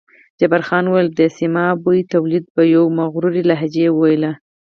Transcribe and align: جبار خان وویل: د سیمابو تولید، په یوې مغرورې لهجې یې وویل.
جبار 0.39 0.61
خان 0.67 0.85
وویل: 0.87 1.09
د 1.19 1.21
سیمابو 1.37 1.91
تولید، 2.13 2.45
په 2.55 2.61
یوې 2.73 2.95
مغرورې 2.99 3.41
لهجې 3.49 3.83
یې 3.87 3.91
وویل. 3.93 4.23